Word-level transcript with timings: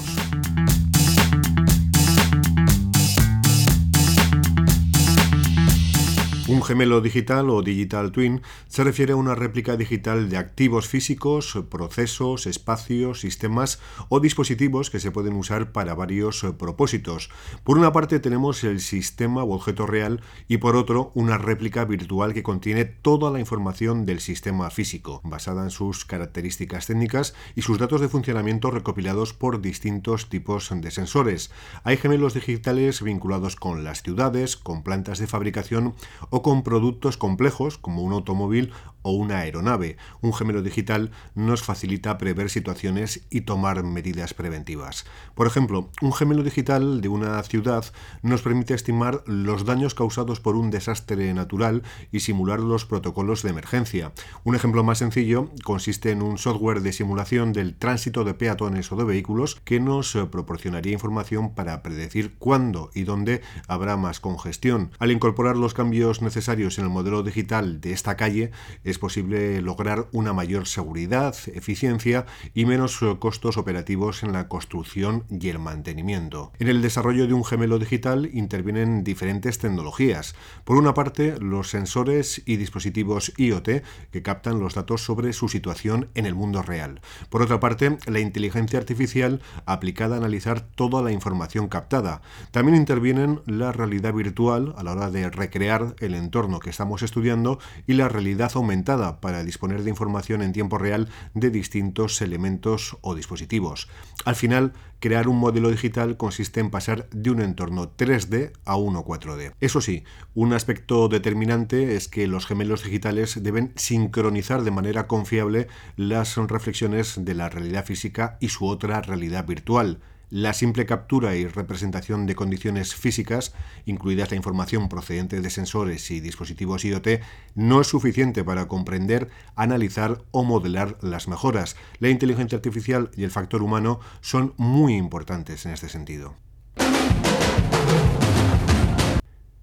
Un 6.49 6.63
gemelo 6.63 6.99
digital 6.99 7.51
o 7.51 7.61
digital 7.61 8.11
twin 8.11 8.41
se 8.69 8.83
refiere 8.83 9.13
a 9.13 9.17
una 9.17 9.35
réplica 9.35 9.77
digital 9.77 10.29
de 10.29 10.37
activos 10.37 10.87
físicos, 10.87 11.55
procesos, 11.69 12.47
espacios, 12.47 13.21
sistemas 13.21 13.79
o 14.09 14.19
dispositivos 14.19 14.89
que 14.89 14.99
se 14.99 15.11
pueden 15.11 15.35
usar 15.35 15.71
para 15.71 15.93
varios 15.93 16.41
propósitos. 16.57 17.29
Por 17.63 17.77
una 17.77 17.93
parte 17.93 18.19
tenemos 18.19 18.63
el 18.63 18.79
sistema 18.79 19.43
o 19.43 19.53
objeto 19.53 19.85
real 19.85 20.23
y 20.47 20.57
por 20.57 20.75
otro 20.75 21.11
una 21.13 21.37
réplica 21.37 21.85
virtual 21.85 22.33
que 22.33 22.41
contiene 22.41 22.83
toda 22.83 23.29
la 23.29 23.39
información 23.39 24.07
del 24.07 24.19
sistema 24.19 24.71
físico, 24.71 25.21
basada 25.23 25.61
en 25.61 25.69
sus 25.69 26.03
características 26.03 26.87
técnicas 26.87 27.35
y 27.53 27.61
sus 27.61 27.77
datos 27.77 28.01
de 28.01 28.09
funcionamiento 28.09 28.71
recopilados 28.71 29.35
por 29.35 29.61
distintos 29.61 30.29
tipos 30.29 30.71
de 30.73 30.89
sensores. 30.89 31.51
Hay 31.83 31.97
gemelos 31.97 32.33
digitales 32.33 33.03
vinculados 33.03 33.55
con 33.55 33.83
las 33.83 34.01
ciudades, 34.01 34.57
con 34.57 34.81
plantas 34.81 35.19
de 35.19 35.27
fabricación 35.27 35.93
o 36.31 36.38
con 36.41 36.63
productos 36.63 37.17
complejos 37.17 37.77
como 37.77 38.03
un 38.03 38.13
automóvil 38.13 38.71
o 39.01 39.11
una 39.11 39.39
aeronave. 39.39 39.97
Un 40.21 40.33
gemelo 40.33 40.61
digital 40.61 41.11
nos 41.35 41.63
facilita 41.63 42.17
prever 42.17 42.49
situaciones 42.49 43.25
y 43.29 43.41
tomar 43.41 43.83
medidas 43.83 44.33
preventivas. 44.33 45.05
Por 45.35 45.47
ejemplo, 45.47 45.89
un 46.01 46.13
gemelo 46.13 46.43
digital 46.43 47.01
de 47.01 47.07
una 47.07 47.41
ciudad 47.43 47.85
nos 48.21 48.41
permite 48.41 48.73
estimar 48.73 49.23
los 49.25 49.65
daños 49.65 49.95
causados 49.95 50.39
por 50.39 50.55
un 50.55 50.69
desastre 50.69 51.33
natural 51.33 51.83
y 52.11 52.21
simular 52.21 52.59
los 52.59 52.85
protocolos 52.85 53.41
de 53.43 53.49
emergencia. 53.49 54.11
Un 54.43 54.55
ejemplo 54.55 54.83
más 54.83 54.99
sencillo 54.99 55.49
consiste 55.63 56.11
en 56.11 56.21
un 56.21 56.37
software 56.37 56.81
de 56.81 56.93
simulación 56.93 57.53
del 57.53 57.75
tránsito 57.75 58.23
de 58.23 58.33
peatones 58.33 58.91
o 58.91 58.95
de 58.95 59.03
vehículos 59.05 59.61
que 59.63 59.79
nos 59.79 60.17
proporcionaría 60.31 60.93
información 60.93 61.53
para 61.53 61.81
predecir 61.81 62.35
cuándo 62.37 62.91
y 62.93 63.03
dónde 63.03 63.41
habrá 63.67 63.97
más 63.97 64.19
congestión. 64.19 64.91
Al 64.99 65.11
incorporar 65.11 65.55
los 65.55 65.73
cambios 65.73 66.21
necesarios 66.21 66.28
en 66.29 66.83
el 66.83 66.89
modelo 66.89 67.23
digital 67.23 67.81
de 67.81 67.91
esta 67.91 68.15
calle, 68.15 68.51
es 68.83 68.99
posible 68.99 69.61
lograr 69.61 70.07
una 70.11 70.33
mayor 70.33 70.67
seguridad, 70.67 71.35
eficiencia 71.53 72.25
y 72.53 72.65
menos 72.65 73.01
eh, 73.01 73.17
costos 73.19 73.57
operativos 73.57 74.23
en 74.23 74.31
la 74.31 74.47
construcción 74.47 75.25
y 75.29 75.49
el 75.49 75.59
mantenimiento. 75.59 76.51
En 76.59 76.67
el 76.67 76.81
desarrollo 76.81 77.27
de 77.27 77.33
un 77.33 77.43
gemelo 77.43 77.79
digital 77.79 78.29
intervienen 78.33 79.03
diferentes 79.03 79.57
tecnologías. 79.57 80.35
Por 80.63 80.77
una 80.77 80.93
parte, 80.93 81.35
los 81.39 81.69
sensores 81.69 82.41
y 82.45 82.57
dispositivos 82.57 83.33
IoT 83.37 83.83
que 84.11 84.21
captan 84.21 84.59
los 84.59 84.75
datos 84.75 85.03
sobre 85.03 85.33
su 85.33 85.49
situación 85.49 86.09
en 86.15 86.25
el 86.25 86.35
mundo 86.35 86.61
real. 86.61 87.01
Por 87.29 87.41
otra 87.41 87.59
parte, 87.59 87.97
la 88.05 88.19
inteligencia 88.19 88.79
artificial 88.79 89.41
aplicada 89.65 90.15
a 90.15 90.19
analizar 90.19 90.61
toda 90.61 91.01
la 91.01 91.11
información 91.11 91.67
captada. 91.67 92.21
También 92.51 92.77
intervienen 92.77 93.41
la 93.45 93.71
realidad 93.71 94.13
virtual 94.13 94.73
a 94.77 94.83
la 94.83 94.91
hora 94.91 95.09
de 95.09 95.29
recrear 95.29 95.95
el 95.99 96.13
entorno 96.19 96.59
que 96.59 96.69
estamos 96.69 97.01
estudiando 97.01 97.57
y 97.87 97.93
la 97.93 98.07
realidad 98.07 98.51
aumentada 98.53 99.19
para 99.19 99.43
disponer 99.43 99.83
de 99.83 99.89
información 99.89 100.43
en 100.43 100.53
tiempo 100.53 100.77
real 100.77 101.09
de 101.33 101.49
distintos 101.49 102.21
elementos 102.21 102.97
o 103.01 103.15
dispositivos. 103.15 103.89
Al 104.25 104.35
final, 104.35 104.73
crear 104.99 105.27
un 105.27 105.37
modelo 105.37 105.71
digital 105.71 106.17
consiste 106.17 106.59
en 106.59 106.69
pasar 106.69 107.09
de 107.09 107.31
un 107.31 107.41
entorno 107.41 107.95
3D 107.95 108.51
a 108.65 108.75
uno 108.75 109.03
4D. 109.03 109.53
Eso 109.59 109.81
sí, 109.81 110.03
un 110.35 110.53
aspecto 110.53 111.07
determinante 111.07 111.95
es 111.95 112.07
que 112.07 112.27
los 112.27 112.45
gemelos 112.45 112.83
digitales 112.83 113.41
deben 113.41 113.71
sincronizar 113.75 114.63
de 114.63 114.71
manera 114.71 115.07
confiable 115.07 115.67
las 115.95 116.35
reflexiones 116.35 117.25
de 117.25 117.33
la 117.33 117.49
realidad 117.49 117.85
física 117.85 118.37
y 118.39 118.49
su 118.49 118.67
otra 118.67 119.01
realidad 119.01 119.45
virtual 119.45 119.99
la 120.29 120.53
simple 120.53 120.85
captura 120.85 121.35
y 121.35 121.47
representación 121.47 122.25
de 122.25 122.35
condiciones 122.35 122.95
físicas, 122.95 123.53
incluidas 123.85 124.31
la 124.31 124.37
información 124.37 124.89
procedente 124.89 125.41
de 125.41 125.49
sensores 125.49 126.11
y 126.11 126.19
dispositivos 126.19 126.85
IoT, 126.85 127.21
no 127.55 127.81
es 127.81 127.87
suficiente 127.87 128.43
para 128.43 128.67
comprender, 128.67 129.29
analizar 129.55 130.21
o 130.31 130.43
modelar 130.43 130.97
las 131.01 131.27
mejoras. 131.27 131.75
La 131.99 132.09
inteligencia 132.09 132.57
artificial 132.57 133.11
y 133.15 133.23
el 133.23 133.31
factor 133.31 133.63
humano 133.63 133.99
son 134.21 134.53
muy 134.57 134.95
importantes 134.95 135.65
en 135.65 135.73
este 135.73 135.89
sentido. 135.89 136.35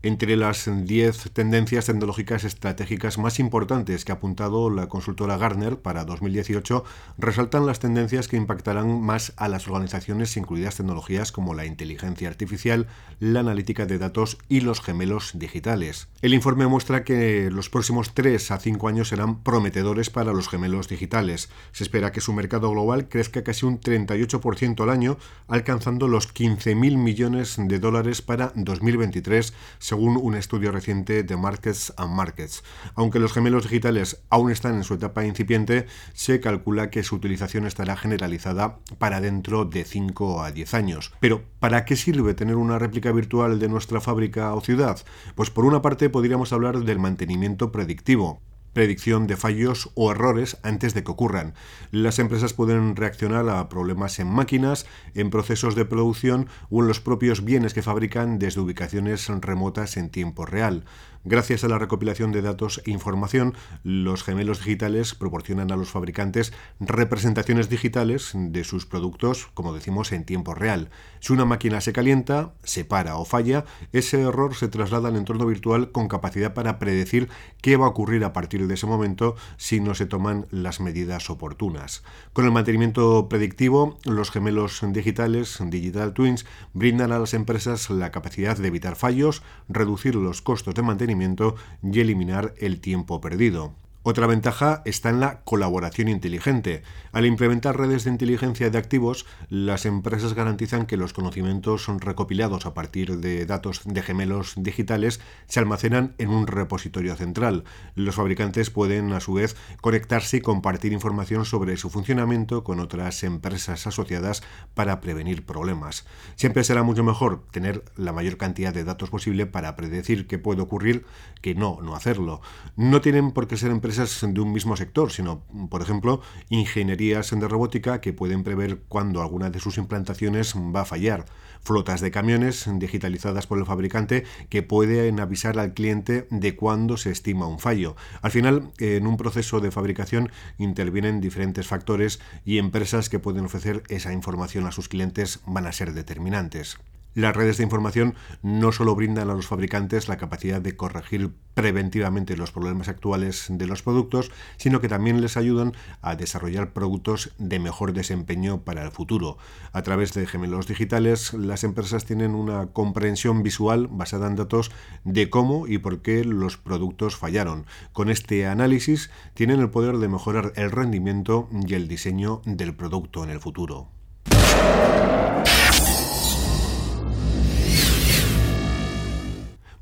Entre 0.07 0.37
las 0.37 0.71
10 0.73 1.33
tendencias 1.33 1.87
tecnológicas 1.87 2.45
estratégicas 2.45 3.19
más 3.19 3.41
importantes 3.41 4.05
que 4.05 4.13
ha 4.13 4.15
apuntado 4.15 4.71
la 4.71 4.89
consultora 4.89 5.37
Gartner 5.37 5.81
para 5.81 6.05
2018, 6.05 6.85
resaltan 7.19 7.67
las 7.67 7.81
tendencias 7.81 8.29
que 8.29 8.37
impactarán 8.37 9.01
más 9.01 9.33
a 9.37 9.49
las 9.49 9.67
organizaciones, 9.67 10.37
incluidas 10.37 10.77
tecnologías 10.77 11.33
como 11.33 11.55
la 11.55 11.67
inteligencia 11.67 12.29
artificial, 12.29 12.87
la 13.19 13.41
analítica 13.41 13.85
de 13.85 13.99
datos 13.99 14.39
y 14.49 14.61
los 14.61 14.81
gemelos 14.81 15.33
digitales. 15.35 16.07
El 16.23 16.35
informe 16.35 16.69
muestra 16.69 17.03
que 17.03 17.51
los 17.51 17.69
próximos 17.69 18.15
3 18.15 18.53
a 18.53 18.61
5 18.61 18.87
años 18.87 19.09
serán 19.09 19.43
prometedores 19.43 20.09
para 20.09 20.33
los 20.33 20.49
gemelos 20.49 20.87
digitales. 20.87 21.51
Se 21.73 21.83
espera 21.83 22.13
que 22.13 22.21
su 22.21 22.33
mercado 22.33 22.71
global 22.71 23.09
crezca 23.09 23.43
casi 23.43 23.67
un 23.67 23.81
38% 23.81 24.81
al 24.85 24.91
año, 24.91 25.19
alcanzando 25.49 26.07
los 26.07 26.33
15.000 26.33 26.97
millones 26.97 27.57
de 27.59 27.81
dólares 27.81 28.23
para 28.23 28.53
2023, 28.55 29.53
según 29.81 29.96
un 29.97 30.35
estudio 30.35 30.73
reciente 30.73 31.23
de 31.23 31.37
Markets 31.37 31.93
and 31.97 32.15
Markets. 32.15 32.63
Aunque 32.95 33.19
los 33.19 33.33
gemelos 33.33 33.65
digitales 33.65 34.23
aún 34.31 34.51
están 34.51 34.77
en 34.77 34.85
su 34.85 34.95
etapa 34.95 35.25
incipiente, 35.25 35.87
se 36.15 36.41
calcula 36.41 36.91
que 36.91 37.03
su 37.03 37.17
utilización 37.17 37.67
estará 37.67 37.97
generalizada 37.97 38.79
para 38.99 39.21
dentro 39.21 39.65
de 39.65 39.85
5 39.85 40.43
a 40.43 40.53
10 40.53 40.75
años. 40.75 41.13
Pero, 41.21 41.43
¿para 41.61 41.85
qué 41.85 41.97
sirve 41.97 42.35
tener 42.35 42.57
una 42.57 42.79
réplica 42.79 43.13
virtual 43.13 43.59
de 43.59 43.69
nuestra 43.69 44.01
fábrica 44.01 44.55
o 44.55 44.61
ciudad? 44.61 44.99
Pues 45.35 45.51
por 45.51 45.65
una 45.65 45.83
parte 45.83 46.11
podríamos 46.11 46.53
hablar 46.53 46.79
del 46.81 46.99
mantenimiento 46.99 47.73
predictivo 47.73 48.41
predicción 48.77 49.27
de 49.27 49.39
fallos 49.39 49.89
o 49.95 50.13
errores 50.13 50.59
antes 50.63 50.93
de 50.93 51.03
que 51.03 51.11
ocurran. 51.11 51.55
Las 51.93 52.19
empresas 52.19 52.53
pueden 52.53 52.95
reaccionar 52.95 53.49
a 53.49 53.71
problemas 53.71 54.19
en 54.19 54.29
máquinas, 54.29 54.85
en 55.15 55.31
procesos 55.31 55.75
de 55.75 55.87
producción 55.87 56.49
o 56.69 56.83
en 56.83 56.89
los 56.89 57.01
propios 57.01 57.43
bienes 57.43 57.73
que 57.73 57.81
fabrican 57.81 58.39
desde 58.39 58.61
ubicaciones 58.61 59.29
remotas 59.29 59.97
en 59.97 60.11
tiempo 60.11 60.45
real. 60.45 60.85
Gracias 61.29 61.65
a 61.65 61.69
la 61.69 61.79
recopilación 61.79 62.31
de 62.31 62.41
datos 62.41 62.81
e 62.85 62.93
información, 62.93 63.55
los 63.83 64.23
gemelos 64.23 64.59
digitales 64.59 65.17
proporcionan 65.17 65.73
a 65.73 65.77
los 65.77 65.91
fabricantes 65.91 66.53
representaciones 66.79 67.69
digitales 67.69 68.31
de 68.35 68.63
sus 68.63 68.87
productos, 68.87 69.49
como 69.55 69.73
decimos, 69.73 70.13
en 70.13 70.25
tiempo 70.25 70.55
real. 70.55 70.89
Si 71.19 71.33
una 71.33 71.45
máquina 71.45 71.81
se 71.81 71.93
calienta, 71.93 72.55
se 72.63 72.85
para 72.85 73.17
o 73.17 73.25
falla, 73.25 73.65
ese 73.93 74.21
error 74.21 74.55
se 74.55 74.69
traslada 74.69 75.09
al 75.09 75.17
entorno 75.17 75.47
virtual 75.47 75.91
con 75.91 76.07
capacidad 76.07 76.55
para 76.55 76.79
predecir 76.79 77.29
qué 77.61 77.77
va 77.77 77.87
a 77.87 77.89
ocurrir 77.89 78.23
a 78.23 78.33
partir 78.33 78.66
de 78.66 78.66
ese 78.75 78.87
momento 78.87 79.37
si 79.57 79.81
no 79.81 79.95
se 79.95 80.07
toman 80.07 80.47
las 80.51 80.81
medidas 80.81 81.31
oportunas. 81.31 82.03
Con 82.33 82.45
el 82.45 82.53
mantenimiento 82.53 83.29
predictivo, 83.29 83.99
los 84.05 84.31
gemelos 84.31 84.81
digitales, 84.83 85.59
Digital 85.67 86.13
Twins, 86.13 86.47
brindan 86.73 87.13
a 87.13 87.19
las 87.19 87.35
empresas 87.35 87.91
la 87.91 88.11
capacidad 88.11 88.57
de 88.57 88.69
evitar 88.69 88.97
fallos, 88.97 89.43
reducir 89.69 90.15
los 90.15 90.43
costos 90.43 90.75
de 90.75 90.83
mantenimiento 90.83 91.57
y 91.83 92.01
eliminar 92.01 92.55
el 92.59 92.81
tiempo 92.81 93.21
perdido. 93.21 93.75
Otra 94.09 94.29
ventaja 94.29 94.83
está 94.85 95.11
en 95.11 95.19
la 95.19 95.41
colaboración 95.41 96.07
inteligente. 96.07 96.85
Al 97.11 97.27
implementar 97.27 97.77
redes 97.77 98.05
de 98.05 98.11
inteligencia 98.11 98.71
de 98.71 98.79
activos, 98.79 99.27
las 99.49 99.85
empresas 99.85 100.35
garantizan 100.35 100.87
que 100.87 100.97
los 100.97 101.13
conocimientos 101.13 101.89
recopilados 101.89 102.67
a 102.67 102.73
partir 102.73 103.19
de 103.19 103.45
datos 103.47 103.81
de 103.85 104.03
gemelos 104.03 104.55
digitales 104.59 105.21
se 105.49 105.59
almacenan 105.59 106.15
en 106.19 106.29
un 106.29 106.47
repositorio 106.47 107.17
central. 107.17 107.65
Los 107.97 108.15
fabricantes 108.15 108.71
pueden, 108.71 109.13
a 109.13 109.19
su 109.19 109.33
vez, 109.33 109.57
conectarse 109.81 110.37
y 110.37 110.41
compartir 110.41 110.93
información 110.93 111.45
sobre 111.45 111.77
su 111.77 111.91
funcionamiento 111.91 112.63
con 112.63 112.79
otras 112.79 113.25
empresas 113.25 113.89
asociadas 113.89 114.45
para 114.75 115.01
prevenir 115.01 115.45
problemas. 115.45 116.07
Siempre 116.37 116.63
será 116.63 116.85
mucho 116.85 117.03
mejor 117.03 117.45
tener 117.51 117.83
la 117.97 118.13
mayor 118.13 118.37
cantidad 118.37 118.73
de 118.73 118.85
datos 118.85 119.11
posible 119.11 119.47
para 119.47 119.75
predecir 119.75 120.29
qué 120.29 120.39
puede 120.39 120.63
ocurrir 120.63 121.05
que 121.43 121.57
no, 121.57 121.81
no 121.83 121.97
hacerlo. 121.97 122.41
No 122.77 123.01
tienen 123.01 123.33
por 123.33 123.49
qué 123.49 123.57
ser 123.57 123.73
empresas 123.73 123.96
de 123.97 124.41
un 124.41 124.53
mismo 124.53 124.77
sector, 124.77 125.11
sino, 125.11 125.43
por 125.71 125.83
ejemplo, 125.83 126.21
ingenierías 126.49 127.31
de 127.31 127.49
robótica 127.49 128.01
que 128.01 128.13
pueden 128.13 128.45
prever 128.45 128.81
cuándo 128.89 129.23
alguna 129.23 129.51
de 129.51 129.61
sus 129.61 129.79
implantaciones 129.79 130.55
va 130.55 130.83
a 130.83 130.85
fallar, 130.85 131.25
flotas 131.63 132.01
de 132.01 132.11
camiones 132.11 132.69
digitalizadas 132.79 133.47
por 133.47 133.59
el 133.59 133.67
fabricante 133.67 134.25
que 134.49 134.63
pueden 134.63 135.21
avisar 135.21 135.59
al 135.59 135.75
cliente 135.75 136.27
de 136.31 136.57
cuándo 136.57 136.97
se 136.97 137.11
estima 137.11 137.47
un 137.47 137.59
fallo. 137.59 137.97
Al 138.23 138.31
final, 138.31 138.71
en 138.79 139.07
un 139.07 139.17
proceso 139.17 139.61
de 139.61 139.71
fabricación 139.71 140.31
intervienen 140.59 141.21
diferentes 141.21 141.67
factores 141.67 142.21
y 142.45 142.59
empresas 142.59 143.09
que 143.09 143.19
pueden 143.19 143.47
ofrecer 143.47 143.83
esa 143.89 144.13
información 144.13 144.67
a 144.67 144.73
sus 144.73 144.89
clientes 144.89 145.41
van 145.47 145.67
a 145.67 145.73
ser 145.73 145.93
determinantes. 145.93 146.79
Las 147.17 147.35
redes 147.35 147.57
de 147.57 147.63
información 147.63 148.15
no 148.43 148.73
solo 148.73 148.95
brindan 148.95 149.31
a 149.31 149.35
los 149.35 149.47
fabricantes 149.47 150.07
la 150.07 150.19
capacidad 150.19 150.61
de 150.61 150.77
corregir 150.77 151.31
preventivamente 151.55 152.37
los 152.37 152.53
problemas 152.53 152.89
actuales 152.89 153.47
de 153.49 153.67
los 153.67 153.83
productos, 153.83 154.31
sino 154.59 154.83
que 154.83 154.91
también 154.91 155.23
les 155.23 155.39
ayudan 155.39 155.73
a 156.03 156.15
desarrollar 156.15 156.75
productos 156.75 157.33
de 157.39 157.59
mejor 157.59 157.95
desempeño 157.95 158.65
para 158.65 158.85
el 158.85 158.91
futuro. 158.91 159.39
A 159.73 159.81
través 159.81 160.13
de 160.13 160.27
gemelos 160.27 160.67
digitales, 160.67 161.33
las 161.33 161.65
empresas 161.65 162.05
tienen 162.05 162.35
una 162.35 162.67
comprensión 162.67 163.43
visual 163.43 163.89
basada 163.91 164.27
en 164.27 164.37
datos 164.37 164.71
de 165.05 165.31
cómo 165.31 165.67
y 165.67 165.79
por 165.79 166.03
qué 166.03 166.23
los 166.23 166.59
productos 166.59 167.17
fallaron. 167.17 167.65
Con 167.95 168.11
este 168.11 168.47
análisis 168.47 169.11
tienen 169.33 169.61
el 169.61 169.71
poder 169.71 169.97
de 169.97 170.09
mejorar 170.09 170.53
el 170.57 170.71
rendimiento 170.71 171.49
y 171.67 171.73
el 171.73 171.89
diseño 171.89 172.43
del 172.45 172.77
producto 172.77 173.25
en 173.25 173.31
el 173.31 173.41
futuro. 173.41 173.89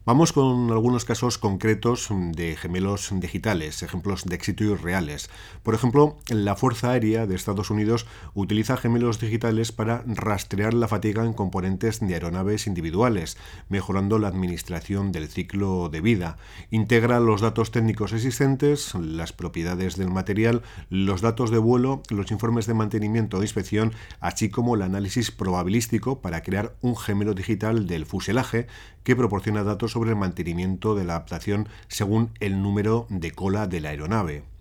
Vamos 0.06 0.35
con 0.35 0.71
algunos 0.71 1.06
casos 1.06 1.39
concretos 1.39 2.11
de 2.11 2.56
gemelos 2.56 3.09
digitales, 3.11 3.83
ejemplos 3.83 4.25
de 4.27 4.35
éxito 4.35 4.77
reales. 4.77 5.31
Por 5.62 5.75
ejemplo, 5.75 6.19
la 6.29 6.56
Fuerza 6.56 6.91
Aérea 6.91 7.27
de 7.27 7.35
Estados 7.35 7.71
Unidos 7.71 8.05
utiliza 8.35 8.77
gemelos 8.77 9.19
digitales 9.19 9.73
para 9.73 10.05
rastrear 10.06 10.75
la 10.75 10.89
fatiga 10.89 11.25
en 11.25 11.33
componentes 11.33 12.01
de 12.01 12.12
aeronaves 12.12 12.67
individuales, 12.67 13.39
mejorando 13.71 14.19
la 14.19 14.29
administración 14.29 15.11
del 15.11 15.29
ciclo 15.29 15.89
de 15.89 16.03
vida. 16.03 16.37
Integra 16.71 17.19
los 17.19 17.41
datos 17.41 17.71
técnicos 17.71 18.12
existentes, 18.12 18.95
las 18.95 19.33
propiedades 19.33 19.97
del 19.97 20.11
material, 20.11 20.61
los 20.91 21.23
datos 21.23 21.51
de 21.51 21.56
vuelo, 21.56 22.03
los 22.11 22.31
informes 22.31 22.67
de 22.67 22.75
mantenimiento 22.75 23.39
o 23.39 23.43
inspección, 23.43 23.95
así 24.21 24.51
como 24.51 24.75
el 24.75 24.83
análisis 24.83 25.31
probabilístico 25.31 26.21
para 26.21 26.43
crear 26.43 26.75
un 26.83 26.95
gemelo 26.95 27.33
digital 27.33 27.87
del 27.87 28.05
fuselaje 28.05 28.67
que 29.03 29.17
proporciona 29.17 29.65
datos 29.65 29.94
sobre 29.94 30.11
el 30.11 30.17
mantenimiento 30.17 30.96
de 30.96 31.05
la 31.05 31.12
adaptación 31.12 31.69
según 31.87 32.32
el 32.41 32.61
número 32.61 33.06
de 33.11 33.31
cola 33.31 33.69
de 33.69 33.81
la 33.81 33.91
aeronave. 33.91 34.54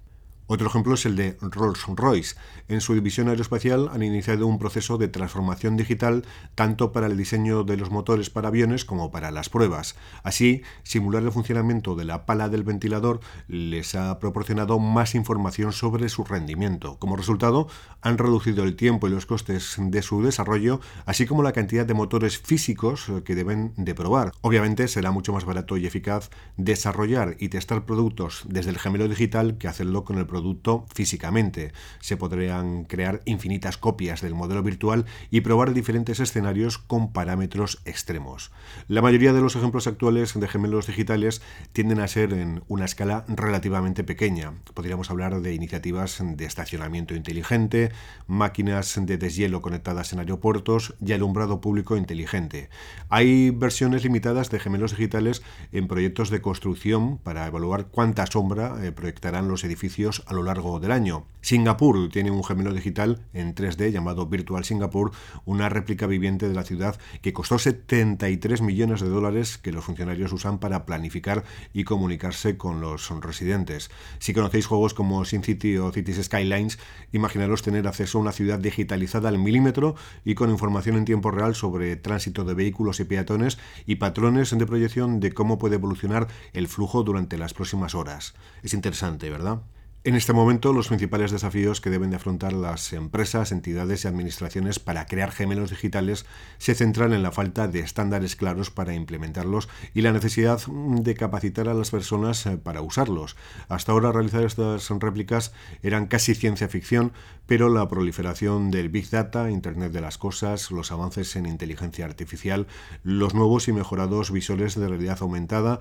Otro 0.48 0.68
ejemplo 0.68 0.96
es 0.96 1.06
el 1.06 1.16
de 1.16 1.38
Rolls-Royce. 1.40 2.36
En 2.68 2.82
su 2.82 2.94
división 2.94 3.30
aeroespacial 3.30 3.90
han 3.92 4.04
iniciado 4.04 4.46
un 4.46 4.60
proceso 4.60 4.98
de 4.98 5.08
transformación 5.08 5.78
digital 5.78 6.26
tanto 6.56 6.92
para 6.92 7.08
el 7.08 7.18
diseño 7.18 7.64
de 7.64 7.78
los 7.78 7.92
motores 7.92 8.30
para 8.30 8.50
aviones 8.50 8.84
como 8.84 9.10
para 9.10 9.32
las 9.32 9.50
pruebas. 9.50 9.96
Así, 10.22 10.62
simular 10.84 11.24
el 11.24 11.32
funcionamiento 11.32 11.96
de 11.96 12.06
la 12.06 12.26
pala 12.26 12.50
del 12.50 12.64
ventilador 12.64 13.22
les 13.48 13.96
ha 13.96 14.20
proporcionado 14.20 14.80
más 14.80 15.16
información 15.16 15.72
sobre 15.72 16.10
su 16.10 16.24
rendimiento. 16.24 16.98
Como 17.00 17.16
resultado, 17.16 17.68
han 18.02 18.18
reducido 18.18 18.64
el 18.64 18.76
tiempo 18.76 19.08
y 19.08 19.12
los 19.12 19.26
costes 19.26 19.76
de 19.78 20.02
su 20.02 20.22
desarrollo, 20.24 20.82
así 21.06 21.26
como 21.26 21.44
la 21.44 21.54
cantidad 21.54 21.86
de 21.86 21.94
motores 21.94 22.38
físicos 22.38 23.12
que 23.24 23.36
deben 23.36 23.74
de 23.78 23.96
probar. 23.96 24.32
Obviamente 24.42 24.88
será 24.88 25.12
mucho 25.12 25.32
más 25.32 25.46
barato 25.46 25.78
y 25.78 25.86
eficaz 25.86 26.30
desarrollar 26.58 27.36
y 27.40 27.50
testar 27.50 27.86
productos 27.86 28.44
desde 28.48 28.72
el 28.72 28.80
gemelo 28.80 29.08
digital 29.08 29.58
que 29.58 29.68
hacerlo 29.68 30.04
con 30.04 30.18
el 30.18 30.28
producto 30.34 30.88
físicamente. 30.92 31.74
Se 32.00 32.18
podrían 32.18 32.86
crear 32.86 33.22
infinitas 33.26 33.78
copias 33.78 34.22
del 34.22 34.34
modelo 34.34 34.64
virtual 34.64 35.06
y 35.30 35.42
probar 35.42 35.76
diferentes 35.76 36.20
escenarios 36.20 36.80
con 36.80 37.14
parámetros 37.14 37.84
extremos. 37.86 38.52
La 38.88 39.04
mayoría 39.04 39.32
de 39.32 39.42
los 39.42 39.56
ejemplos 39.56 39.86
actuales 39.86 40.34
de 40.34 40.48
gemelos 40.48 40.88
digitales 40.88 41.44
tienden 41.72 42.00
a 42.00 42.08
ser 42.08 42.34
en 42.34 42.64
una 42.68 42.86
escala 42.86 43.26
relativamente 43.28 44.04
pequeña. 44.04 44.54
Podríamos 44.74 45.12
hablar 45.12 45.40
de 45.40 45.54
iniciativas 45.54 46.18
de 46.20 46.46
estacionamiento 46.46 47.14
inteligente, 47.14 47.92
máquinas 48.26 49.00
de 49.00 49.20
deshielo 49.20 49.62
conectadas 49.62 50.14
en 50.14 50.20
aeropuertos 50.20 50.96
y 51.00 51.14
alumbrado 51.14 51.62
público 51.62 51.96
inteligente. 51.96 52.70
Hay 53.10 53.52
versiones 53.52 54.04
limitadas 54.04 54.50
de 54.50 54.60
gemelos 54.60 54.98
digitales 54.98 55.44
en 55.72 55.88
proyectos 55.88 56.32
de 56.32 56.42
construcción 56.42 57.20
para 57.20 57.46
evaluar 57.46 57.86
cuánta 57.92 58.26
sombra 58.26 58.84
eh, 58.84 58.92
proyectarán 58.92 59.48
los 59.48 59.64
edificios 59.64 60.23
a 60.26 60.34
lo 60.34 60.44
largo 60.44 60.80
del 60.80 60.92
año. 60.92 61.26
Singapur 61.42 62.08
tiene 62.10 62.32
un 62.32 62.42
gemelo 62.42 62.74
digital 62.74 63.20
en 63.34 63.54
3D 63.54 63.92
llamado 63.92 64.28
Virtual 64.28 64.64
Singapur, 64.64 65.12
una 65.44 65.68
réplica 65.68 66.08
viviente 66.08 66.48
de 66.48 66.54
la 66.54 66.64
ciudad 66.64 66.98
que 67.22 67.34
costó 67.34 67.60
73 67.60 68.62
millones 68.62 69.02
de 69.02 69.10
dólares 69.10 69.58
que 69.58 69.74
los 69.74 69.84
funcionarios 69.84 70.32
usan 70.32 70.60
para 70.60 70.86
planificar 70.86 71.44
y 71.74 71.84
comunicarse 71.84 72.56
con 72.56 72.80
los 72.80 73.10
residentes. 73.20 73.92
Si 74.20 74.34
conocéis 74.34 74.68
juegos 74.68 74.94
como 74.94 75.26
SimCity 75.26 75.78
o 75.80 75.92
Cities 75.92 76.24
Skylines, 76.24 76.80
imaginaros 77.12 77.62
tener 77.62 77.88
acceso 77.88 78.18
a 78.18 78.22
una 78.22 78.32
ciudad 78.32 78.60
digitalizada 78.60 79.28
al 79.28 79.38
milímetro 79.38 79.96
y 80.24 80.36
con 80.36 80.50
información 80.50 80.96
en 80.96 81.04
tiempo 81.04 81.30
real 81.30 81.56
sobre 81.56 81.98
tránsito 81.98 82.46
de 82.46 82.54
vehículos 82.54 83.02
y 83.02 83.04
peatones 83.04 83.58
y 83.86 83.96
patrones 83.96 84.58
de 84.58 84.66
proyección 84.66 85.20
de 85.20 85.34
cómo 85.34 85.58
puede 85.58 85.76
evolucionar 85.76 86.28
el 86.54 86.70
flujo 86.70 87.04
durante 87.04 87.38
las 87.38 87.54
próximas 87.54 87.96
horas. 87.96 88.34
Es 88.62 88.74
interesante, 88.74 89.30
¿verdad? 89.30 89.62
En 90.06 90.16
este 90.16 90.34
momento, 90.34 90.74
los 90.74 90.90
principales 90.90 91.32
desafíos 91.32 91.80
que 91.80 91.90
deben 91.90 92.10
de 92.10 92.18
afrontar 92.18 92.52
las 92.52 92.92
empresas, 92.92 93.54
entidades 93.54 94.04
y 94.04 94.10
administraciones 94.10 94.78
para 94.78 95.06
crear 95.06 95.32
gemelos 95.32 95.70
digitales 95.70 96.26
se 96.58 96.76
centran 96.76 97.14
en 97.14 97.24
la 97.24 97.32
falta 97.32 97.70
de 97.70 97.80
estándares 97.80 98.36
claros 98.36 98.70
para 98.70 98.94
implementarlos 98.94 99.70
y 99.94 100.02
la 100.02 100.12
necesidad 100.12 100.60
de 100.68 101.14
capacitar 101.16 101.70
a 101.70 101.74
las 101.74 101.90
personas 101.90 102.46
eh, 102.46 102.58
para 102.58 102.82
usarlos. 102.82 103.38
Hasta 103.70 103.94
ahora 103.94 104.12
realizar 104.12 104.44
estas 104.44 104.90
réplicas 104.90 105.54
eran 105.84 106.08
casi 106.08 106.36
ciencia 106.36 106.68
ficción, 106.68 107.14
pero 107.46 107.70
la 107.70 107.88
proliferación 107.88 108.72
del 108.72 108.90
Big 108.90 109.10
Data, 109.10 109.50
Internet 109.50 109.94
de 109.94 110.02
las 110.02 110.18
Cosas, 110.18 110.70
los 110.70 110.92
avances 110.92 111.34
en 111.38 111.46
inteligencia 111.46 112.04
artificial, 112.04 112.68
los 113.04 113.34
nuevos 113.34 113.70
y 113.70 113.72
mejorados 113.72 114.32
visores 114.32 114.76
de 114.76 114.90
realidad 114.90 115.20
aumentada 115.22 115.80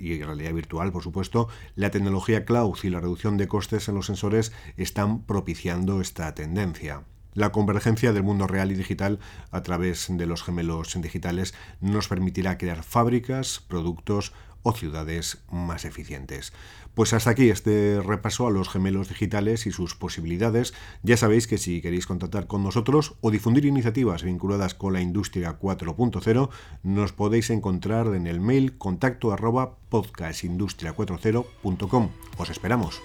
y 0.00 0.20
realidad 0.20 0.52
virtual, 0.52 0.90
por 0.90 1.04
supuesto, 1.04 1.46
la 1.76 1.92
tecnología 1.92 2.44
cloud 2.44 2.76
y 2.82 2.90
la 2.90 2.98
reducción 2.98 3.36
de 3.36 3.51
costes 3.52 3.86
en 3.90 3.96
los 3.96 4.06
sensores 4.06 4.50
están 4.78 5.24
propiciando 5.24 6.00
esta 6.00 6.34
tendencia. 6.34 7.02
La 7.34 7.52
convergencia 7.52 8.14
del 8.14 8.22
mundo 8.22 8.46
real 8.46 8.72
y 8.72 8.76
digital 8.76 9.18
a 9.50 9.62
través 9.62 10.06
de 10.08 10.24
los 10.24 10.42
gemelos 10.42 10.98
digitales 11.02 11.52
nos 11.82 12.08
permitirá 12.08 12.56
crear 12.56 12.82
fábricas, 12.82 13.62
productos 13.68 14.32
o 14.62 14.72
ciudades 14.72 15.44
más 15.50 15.84
eficientes. 15.84 16.54
Pues 16.94 17.12
hasta 17.12 17.28
aquí 17.28 17.50
este 17.50 18.00
repaso 18.00 18.46
a 18.46 18.50
los 18.50 18.70
gemelos 18.70 19.10
digitales 19.10 19.66
y 19.66 19.70
sus 19.70 19.94
posibilidades. 19.94 20.72
Ya 21.02 21.18
sabéis 21.18 21.46
que 21.46 21.58
si 21.58 21.82
queréis 21.82 22.06
contactar 22.06 22.46
con 22.46 22.62
nosotros 22.62 23.16
o 23.20 23.30
difundir 23.30 23.66
iniciativas 23.66 24.22
vinculadas 24.22 24.72
con 24.72 24.94
la 24.94 25.02
industria 25.02 25.58
4.0, 25.58 26.48
nos 26.84 27.12
podéis 27.12 27.50
encontrar 27.50 28.14
en 28.14 28.26
el 28.26 28.40
mail 28.40 28.78
contacto 28.78 29.30
arroba 29.30 29.76
podcastindustria40.com. 29.90 32.08
Os 32.38 32.48
esperamos. 32.48 33.02